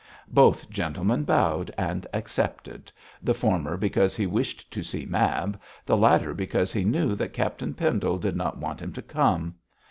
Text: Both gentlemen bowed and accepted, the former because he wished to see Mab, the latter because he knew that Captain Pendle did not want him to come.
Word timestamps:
Both 0.31 0.67
gentlemen 0.71 1.25
bowed 1.25 1.71
and 1.77 2.07
accepted, 2.11 2.91
the 3.21 3.35
former 3.35 3.77
because 3.77 4.15
he 4.17 4.25
wished 4.25 4.71
to 4.73 4.81
see 4.81 5.05
Mab, 5.05 5.61
the 5.85 5.95
latter 5.95 6.33
because 6.33 6.73
he 6.73 6.83
knew 6.83 7.13
that 7.13 7.33
Captain 7.33 7.75
Pendle 7.75 8.17
did 8.17 8.35
not 8.35 8.57
want 8.57 8.81
him 8.81 8.93
to 8.93 9.01
come. 9.03 9.53